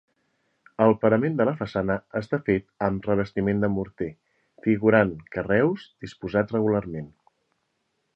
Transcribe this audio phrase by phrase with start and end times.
[0.83, 4.07] El parament de la façana està fet amb revestiment de morter,
[4.65, 7.13] figurant carreus disposats regularment.